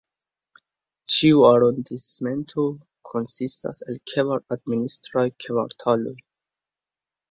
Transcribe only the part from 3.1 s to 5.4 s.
konsistas el kvar administraj